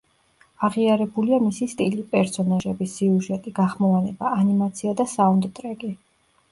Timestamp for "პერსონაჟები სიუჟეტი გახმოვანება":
2.15-4.35